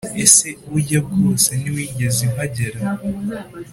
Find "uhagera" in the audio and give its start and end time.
2.31-2.79